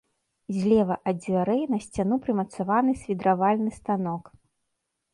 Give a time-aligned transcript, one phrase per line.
[0.59, 4.23] Злева ад дзвярэй на сцяну прымацаваны свідравальны станок.